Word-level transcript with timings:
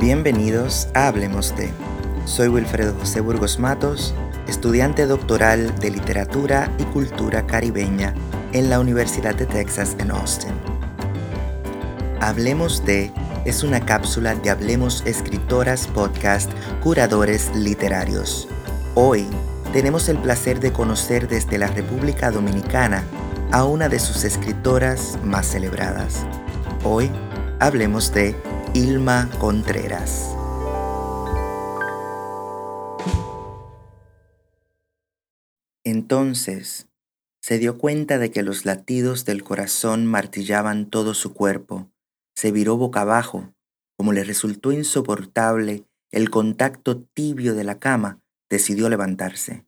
Bienvenidos 0.00 0.88
a 0.94 1.08
Hablemos 1.08 1.54
de. 1.56 1.70
Soy 2.24 2.48
Wilfredo 2.48 2.94
José 2.98 3.20
Burgos 3.20 3.58
Matos, 3.58 4.14
estudiante 4.48 5.04
doctoral 5.04 5.78
de 5.78 5.90
Literatura 5.90 6.72
y 6.78 6.84
Cultura 6.84 7.46
Caribeña 7.46 8.14
en 8.54 8.70
la 8.70 8.80
Universidad 8.80 9.34
de 9.34 9.44
Texas 9.44 9.96
en 9.98 10.10
Austin. 10.10 10.54
Hablemos 12.18 12.82
de 12.86 13.12
es 13.44 13.62
una 13.62 13.84
cápsula 13.84 14.34
de 14.36 14.48
Hablemos 14.48 15.02
Escritoras 15.04 15.86
Podcast 15.88 16.50
Curadores 16.82 17.54
Literarios. 17.54 18.48
Hoy 18.94 19.26
tenemos 19.74 20.08
el 20.08 20.16
placer 20.16 20.60
de 20.60 20.72
conocer 20.72 21.28
desde 21.28 21.58
la 21.58 21.66
República 21.66 22.30
Dominicana 22.30 23.04
a 23.52 23.64
una 23.64 23.90
de 23.90 23.98
sus 23.98 24.24
escritoras 24.24 25.18
más 25.22 25.46
celebradas. 25.46 26.24
Hoy 26.84 27.10
hablemos 27.58 28.14
de 28.14 28.34
Ilma 28.72 29.28
Contreras. 29.40 30.36
Entonces 35.82 36.86
se 37.42 37.58
dio 37.58 37.78
cuenta 37.78 38.18
de 38.18 38.30
que 38.30 38.44
los 38.44 38.64
latidos 38.64 39.24
del 39.24 39.42
corazón 39.42 40.06
martillaban 40.06 40.88
todo 40.88 41.14
su 41.14 41.34
cuerpo. 41.34 41.90
Se 42.36 42.52
viró 42.52 42.76
boca 42.76 43.00
abajo, 43.00 43.52
como 43.96 44.12
le 44.12 44.22
resultó 44.22 44.70
insoportable 44.70 45.84
el 46.12 46.30
contacto 46.30 47.02
tibio 47.02 47.56
de 47.56 47.64
la 47.64 47.80
cama, 47.80 48.20
decidió 48.48 48.88
levantarse. 48.88 49.66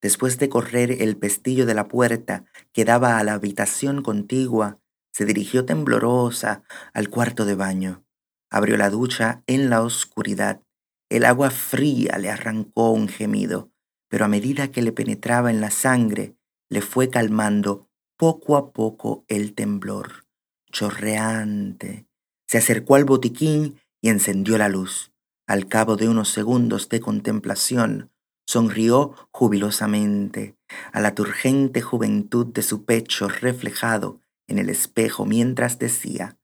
Después 0.00 0.38
de 0.38 0.48
correr 0.48 1.02
el 1.02 1.18
pestillo 1.18 1.66
de 1.66 1.74
la 1.74 1.86
puerta 1.86 2.46
que 2.72 2.86
daba 2.86 3.18
a 3.18 3.24
la 3.24 3.34
habitación 3.34 4.00
contigua, 4.00 4.78
se 5.12 5.26
dirigió 5.26 5.66
temblorosa 5.66 6.62
al 6.94 7.10
cuarto 7.10 7.44
de 7.44 7.54
baño. 7.54 8.07
Abrió 8.50 8.76
la 8.76 8.90
ducha 8.90 9.42
en 9.46 9.70
la 9.70 9.82
oscuridad. 9.82 10.62
El 11.10 11.24
agua 11.24 11.50
fría 11.50 12.18
le 12.18 12.30
arrancó 12.30 12.90
un 12.90 13.08
gemido, 13.08 13.70
pero 14.08 14.24
a 14.24 14.28
medida 14.28 14.70
que 14.70 14.82
le 14.82 14.92
penetraba 14.92 15.50
en 15.50 15.60
la 15.60 15.70
sangre, 15.70 16.36
le 16.70 16.80
fue 16.80 17.10
calmando 17.10 17.88
poco 18.16 18.56
a 18.56 18.72
poco 18.72 19.24
el 19.28 19.54
temblor. 19.54 20.24
Chorreante. 20.70 22.06
Se 22.46 22.58
acercó 22.58 22.94
al 22.96 23.04
botiquín 23.04 23.78
y 24.02 24.08
encendió 24.08 24.58
la 24.58 24.68
luz. 24.68 25.12
Al 25.46 25.66
cabo 25.66 25.96
de 25.96 26.08
unos 26.08 26.28
segundos 26.28 26.88
de 26.88 27.00
contemplación, 27.00 28.10
sonrió 28.46 29.14
jubilosamente 29.30 30.56
a 30.92 31.00
la 31.00 31.14
turgente 31.14 31.80
juventud 31.82 32.46
de 32.46 32.62
su 32.62 32.84
pecho 32.84 33.28
reflejado 33.28 34.20
en 34.46 34.58
el 34.58 34.70
espejo 34.70 35.26
mientras 35.26 35.78
decía, 35.78 36.37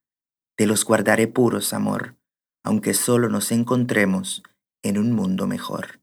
te 0.57 0.67
los 0.67 0.85
guardaré 0.85 1.27
puros, 1.27 1.73
amor, 1.73 2.17
aunque 2.65 2.95
solo 2.95 3.29
nos 3.29 3.53
encontremos 3.53 4.43
en 4.83 4.99
un 4.99 5.13
mundo 5.13 5.47
mejor. 5.47 6.01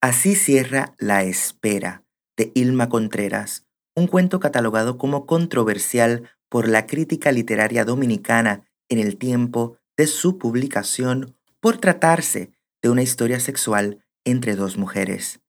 Así 0.00 0.34
cierra 0.34 0.94
La 0.98 1.24
Espera 1.24 2.04
de 2.36 2.52
Ilma 2.54 2.88
Contreras, 2.88 3.66
un 3.96 4.06
cuento 4.06 4.40
catalogado 4.40 4.98
como 4.98 5.26
controversial 5.26 6.30
por 6.48 6.68
la 6.68 6.86
crítica 6.86 7.32
literaria 7.32 7.84
dominicana 7.84 8.64
en 8.88 8.98
el 8.98 9.16
tiempo 9.16 9.78
de 9.96 10.06
su 10.06 10.38
publicación 10.38 11.36
por 11.60 11.78
tratarse 11.78 12.52
de 12.82 12.90
una 12.90 13.02
historia 13.02 13.40
sexual 13.40 14.04
entre 14.24 14.56
dos 14.56 14.76
mujeres. 14.76 15.40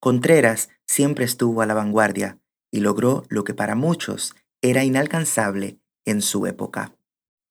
Contreras 0.00 0.68
siempre 0.86 1.24
estuvo 1.24 1.62
a 1.62 1.66
la 1.66 1.74
vanguardia 1.74 2.38
y 2.70 2.80
logró 2.80 3.24
lo 3.28 3.44
que 3.44 3.54
para 3.54 3.74
muchos 3.74 4.34
era 4.60 4.84
inalcanzable 4.84 5.78
en 6.04 6.22
su 6.22 6.46
época. 6.46 6.96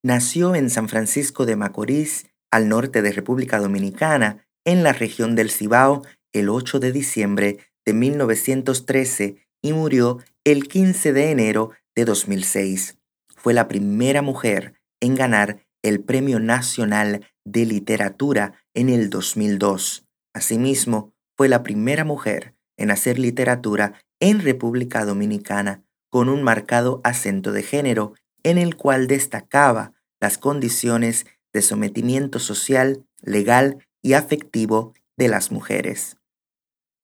Nació 0.03 0.55
en 0.55 0.69
San 0.69 0.89
Francisco 0.89 1.45
de 1.45 1.55
Macorís, 1.55 2.27
al 2.49 2.67
norte 2.67 3.01
de 3.01 3.11
República 3.11 3.59
Dominicana, 3.59 4.45
en 4.65 4.83
la 4.83 4.93
región 4.93 5.35
del 5.35 5.51
Cibao, 5.51 6.03
el 6.33 6.49
8 6.49 6.79
de 6.79 6.91
diciembre 6.91 7.57
de 7.85 7.93
1913 7.93 9.37
y 9.61 9.73
murió 9.73 10.19
el 10.43 10.67
15 10.67 11.13
de 11.13 11.31
enero 11.31 11.71
de 11.95 12.05
2006. 12.05 12.97
Fue 13.35 13.53
la 13.53 13.67
primera 13.67 14.21
mujer 14.21 14.75
en 14.99 15.15
ganar 15.15 15.65
el 15.83 16.01
Premio 16.01 16.39
Nacional 16.39 17.25
de 17.43 17.65
Literatura 17.65 18.53
en 18.73 18.89
el 18.89 19.09
2002. 19.09 20.05
Asimismo, 20.33 21.13
fue 21.35 21.49
la 21.49 21.63
primera 21.63 22.05
mujer 22.05 22.55
en 22.77 22.91
hacer 22.91 23.17
literatura 23.19 23.93
en 24.19 24.41
República 24.41 25.05
Dominicana 25.05 25.83
con 26.09 26.29
un 26.29 26.43
marcado 26.43 27.01
acento 27.03 27.51
de 27.51 27.63
género 27.63 28.13
en 28.43 28.57
el 28.57 28.75
cual 28.75 29.07
destacaba 29.07 29.93
las 30.19 30.37
condiciones 30.37 31.25
de 31.53 31.61
sometimiento 31.61 32.39
social, 32.39 33.05
legal 33.21 33.87
y 34.01 34.13
afectivo 34.13 34.93
de 35.17 35.27
las 35.27 35.51
mujeres. 35.51 36.17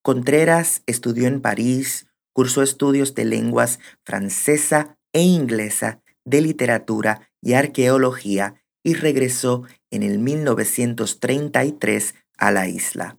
Contreras 0.02 0.82
estudió 0.86 1.28
en 1.28 1.40
París, 1.40 2.06
cursó 2.32 2.62
estudios 2.62 3.14
de 3.14 3.24
lenguas 3.24 3.78
francesa 4.04 4.98
e 5.12 5.22
inglesa, 5.22 6.02
de 6.24 6.40
literatura 6.40 7.30
y 7.40 7.54
arqueología 7.54 8.62
y 8.82 8.94
regresó 8.94 9.64
en 9.90 10.02
el 10.02 10.18
1933 10.18 12.14
a 12.36 12.52
la 12.52 12.68
isla. 12.68 13.18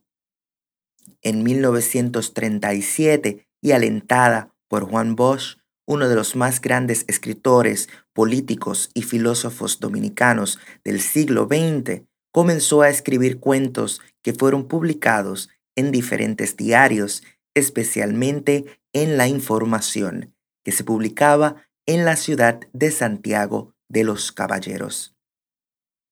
En 1.22 1.44
1937, 1.44 3.50
y 3.62 3.72
alentada 3.72 4.54
por 4.68 4.86
Juan 4.86 5.16
Bosch, 5.16 5.58
uno 5.90 6.08
de 6.08 6.14
los 6.14 6.36
más 6.36 6.62
grandes 6.62 7.04
escritores, 7.08 7.90
políticos 8.14 8.92
y 8.94 9.02
filósofos 9.02 9.80
dominicanos 9.80 10.60
del 10.84 11.02
siglo 11.02 11.48
XX, 11.48 12.04
comenzó 12.32 12.84
a 12.84 12.90
escribir 12.90 13.40
cuentos 13.40 14.00
que 14.22 14.34
fueron 14.34 14.68
publicados 14.68 15.50
en 15.76 15.92
diferentes 15.92 16.56
diarios, 16.56 17.24
especialmente 17.56 18.66
en 18.94 19.18
La 19.18 19.28
Información, 19.28 20.36
que 20.64 20.72
se 20.72 20.84
publicaba 20.84 21.56
en 21.88 22.06
la 22.06 22.18
ciudad 22.18 22.60
de 22.72 22.92
Santiago 22.92 23.74
de 23.88 24.04
los 24.04 24.32
Caballeros. 24.32 25.16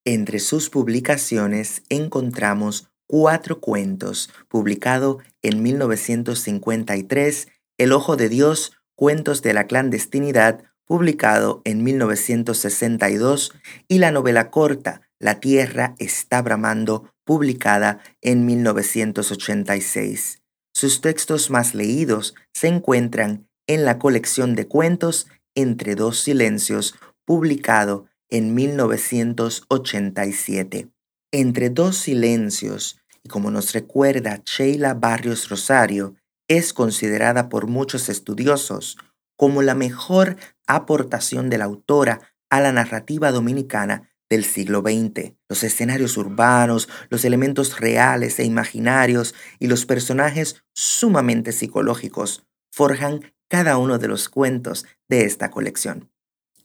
Entre 0.05 0.39
sus 0.39 0.71
publicaciones 0.71 1.83
encontramos 1.89 2.89
cuatro 3.05 3.59
cuentos, 3.59 4.31
publicado 4.47 5.19
en 5.44 5.61
1953, 5.61 7.47
El 7.77 7.91
Ojo 7.91 8.15
de 8.17 8.29
Dios, 8.29 8.76
Cuentos 8.97 9.41
de 9.43 9.53
la 9.53 9.67
Clandestinidad, 9.67 10.63
publicado 10.83 11.61
en 11.65 11.83
1962, 11.83 13.53
y 13.87 13.99
la 13.99 14.11
novela 14.11 14.49
corta 14.49 15.03
La 15.19 15.39
Tierra 15.39 15.93
está 15.99 16.41
bramando, 16.41 17.13
publicada 17.23 17.99
en 18.21 18.47
1986. 18.47 20.41
Sus 20.73 21.01
textos 21.01 21.51
más 21.51 21.75
leídos 21.75 22.33
se 22.55 22.69
encuentran 22.69 23.47
en 23.67 23.85
la 23.85 23.99
colección 23.99 24.55
de 24.55 24.67
cuentos 24.67 25.27
Entre 25.53 25.93
dos 25.93 26.19
silencios, 26.19 26.95
publicado 27.23 28.07
en 28.29 28.55
1987. 28.55 30.89
Entre 31.31 31.69
dos 31.69 31.97
silencios, 31.97 32.99
y 33.21 33.29
como 33.29 33.51
nos 33.51 33.73
recuerda 33.73 34.41
Sheila 34.43 34.95
Barrios 34.95 35.49
Rosario, 35.49 36.15
es 36.47 36.73
considerada 36.73 37.49
por 37.49 37.67
muchos 37.67 38.09
estudiosos 38.09 38.97
como 39.35 39.61
la 39.61 39.75
mejor 39.75 40.37
aportación 40.65 41.49
de 41.49 41.57
la 41.57 41.65
autora 41.65 42.33
a 42.49 42.59
la 42.61 42.71
narrativa 42.71 43.31
dominicana 43.31 44.09
del 44.29 44.43
siglo 44.43 44.81
XX. 44.81 45.33
Los 45.47 45.63
escenarios 45.63 46.17
urbanos, 46.17 46.89
los 47.09 47.23
elementos 47.23 47.79
reales 47.79 48.39
e 48.39 48.43
imaginarios 48.43 49.33
y 49.59 49.67
los 49.67 49.85
personajes 49.85 50.63
sumamente 50.73 51.51
psicológicos 51.51 52.45
forjan 52.71 53.33
cada 53.47 53.77
uno 53.77 53.97
de 53.97 54.07
los 54.07 54.27
cuentos 54.27 54.85
de 55.07 55.23
esta 55.23 55.49
colección. 55.49 56.11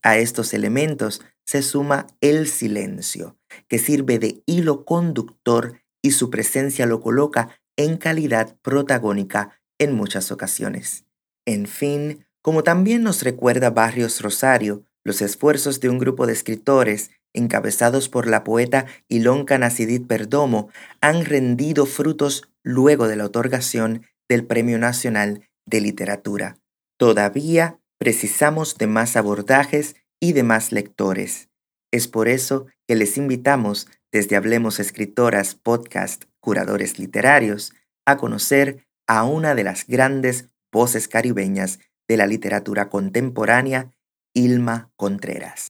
A 0.03 0.17
estos 0.17 0.53
elementos 0.53 1.23
se 1.45 1.63
suma 1.63 2.09
el 2.21 2.49
silencio, 2.49 3.39
que 3.69 3.79
sirve 3.79 4.19
de 4.19 4.43
hilo 4.47 4.85
conductor 4.85 5.81
y 6.03 6.13
su 6.13 6.31
presencia 6.31 6.87
lo 6.87 7.01
coloca 7.01 7.61
en 7.77 7.97
calidad 7.97 8.57
protagónica 8.63 9.62
en 9.83 9.93
muchas 9.93 10.33
ocasiones. 10.33 11.05
En 11.47 11.67
fin, 11.67 12.27
como 12.41 12.63
también 12.63 13.03
nos 13.03 13.23
recuerda 13.23 13.71
Barrios 13.71 14.21
Rosario, 14.21 14.85
los 15.05 15.23
esfuerzos 15.23 15.81
de 15.81 15.89
un 15.89 15.99
grupo 15.99 16.27
de 16.27 16.33
escritores 16.33 17.11
encabezados 17.35 18.09
por 18.09 18.27
la 18.27 18.45
poeta 18.45 18.87
Ilonka 19.09 19.59
Nacidit 19.59 20.07
Perdomo 20.07 20.69
han 21.01 21.25
rendido 21.25 21.87
frutos 21.87 22.49
luego 22.63 23.09
de 23.09 23.17
la 23.17 23.25
otorgación 23.25 24.07
del 24.29 24.45
Premio 24.47 24.79
Nacional 24.79 25.49
de 25.67 25.81
Literatura. 25.81 26.59
Todavía 26.99 27.81
precisamos 27.99 28.77
de 28.79 28.87
más 28.87 29.17
abordajes 29.17 29.97
y 30.21 30.33
de 30.33 30.43
más 30.43 30.73
lectores. 30.73 31.49
Es 31.91 32.09
por 32.09 32.29
eso 32.29 32.67
que 32.87 32.97
les 32.97 33.17
invitamos 33.17 33.89
desde 34.13 34.37
Hablemos 34.37 34.79
Escritoras 34.79 35.55
Podcast 35.55 36.25
Curadores 36.41 36.99
Literarios 36.99 37.73
a 38.07 38.17
conocer 38.17 38.87
a 39.07 39.25
una 39.25 39.55
de 39.55 39.65
las 39.65 39.87
grandes 39.87 40.49
voces 40.73 41.09
caribeñas 41.09 41.81
de 42.09 42.17
la 42.17 42.27
literatura 42.27 42.89
contemporánea, 42.89 43.93
Ilma 44.35 44.91
Contreras. 44.97 45.69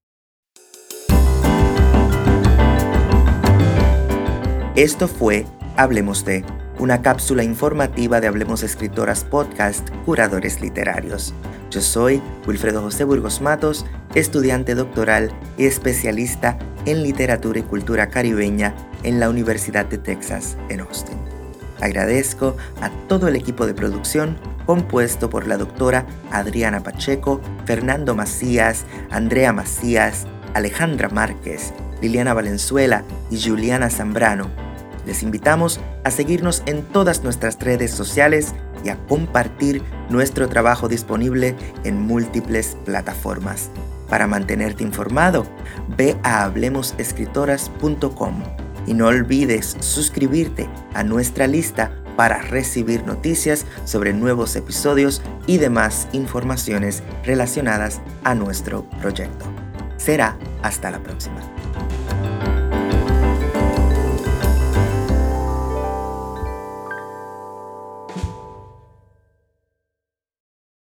Esto 4.76 5.06
fue 5.06 5.44
Hablemos 5.76 6.24
de, 6.24 6.44
una 6.78 7.02
cápsula 7.02 7.44
informativa 7.44 8.20
de 8.20 8.26
Hablemos 8.26 8.62
Escritoras 8.62 9.24
Podcast, 9.24 9.88
Curadores 10.04 10.60
Literarios. 10.60 11.34
Yo 11.70 11.80
soy 11.80 12.22
Wilfredo 12.46 12.82
José 12.82 13.04
Burgos 13.04 13.40
Matos, 13.40 13.86
estudiante 14.14 14.74
doctoral 14.74 15.30
y 15.56 15.66
especialista 15.66 16.58
en 16.86 17.02
literatura 17.02 17.60
y 17.60 17.62
cultura 17.62 18.08
caribeña 18.08 18.74
en 19.02 19.20
la 19.20 19.30
Universidad 19.30 19.86
de 19.86 19.98
Texas 19.98 20.56
en 20.68 20.80
Austin. 20.80 21.41
Agradezco 21.82 22.56
a 22.80 22.88
todo 23.08 23.26
el 23.26 23.34
equipo 23.36 23.66
de 23.66 23.74
producción 23.74 24.38
compuesto 24.66 25.28
por 25.28 25.48
la 25.48 25.58
doctora 25.58 26.06
Adriana 26.30 26.80
Pacheco, 26.80 27.40
Fernando 27.64 28.14
Macías, 28.14 28.84
Andrea 29.10 29.52
Macías, 29.52 30.24
Alejandra 30.54 31.08
Márquez, 31.08 31.74
Liliana 32.00 32.34
Valenzuela 32.34 33.02
y 33.30 33.42
Juliana 33.42 33.90
Zambrano. 33.90 34.46
Les 35.06 35.24
invitamos 35.24 35.80
a 36.04 36.12
seguirnos 36.12 36.62
en 36.66 36.82
todas 36.82 37.24
nuestras 37.24 37.58
redes 37.58 37.90
sociales 37.90 38.54
y 38.84 38.90
a 38.90 38.96
compartir 39.08 39.82
nuestro 40.08 40.48
trabajo 40.48 40.86
disponible 40.88 41.56
en 41.82 42.00
múltiples 42.00 42.76
plataformas. 42.84 43.70
Para 44.08 44.28
mantenerte 44.28 44.84
informado, 44.84 45.46
ve 45.96 46.16
a 46.22 46.44
hablemosescritoras.com 46.44 48.61
y 48.86 48.94
no 48.94 49.06
olvides 49.06 49.76
suscribirte 49.80 50.68
a 50.94 51.02
nuestra 51.02 51.46
lista 51.46 51.92
para 52.16 52.42
recibir 52.42 53.04
noticias 53.06 53.66
sobre 53.84 54.12
nuevos 54.12 54.54
episodios 54.56 55.22
y 55.46 55.58
demás 55.58 56.08
informaciones 56.12 57.02
relacionadas 57.24 58.00
a 58.24 58.34
nuestro 58.34 58.84
proyecto. 59.00 59.46
Será 59.96 60.36
hasta 60.62 60.90
la 60.90 61.02
próxima. 61.02 61.40